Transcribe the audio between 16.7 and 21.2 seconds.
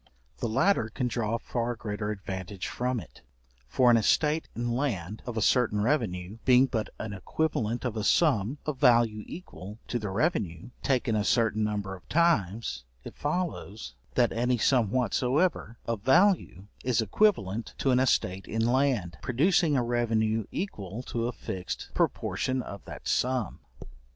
is equivalent to an estate in land, producing a revenue equal